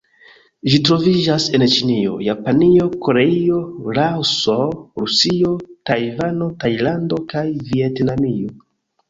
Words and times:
Ĝi 0.69 0.77
troviĝas 0.87 1.43
en 1.57 1.65
Ĉinio, 1.73 2.15
Japanio, 2.27 2.87
Koreio, 3.07 3.59
Laoso, 3.99 4.57
Rusio, 5.03 5.53
Tajvano, 5.91 6.49
Tajlando 6.65 7.23
kaj 7.37 7.47
Vjetnamio. 7.71 8.59